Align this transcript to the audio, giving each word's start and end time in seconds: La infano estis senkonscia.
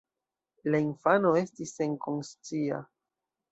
La 0.75 0.79
infano 0.85 1.35
estis 1.43 1.75
senkonscia. 1.81 2.83